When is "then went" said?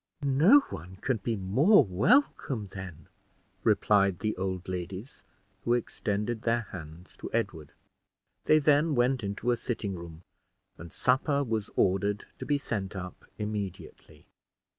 8.57-9.23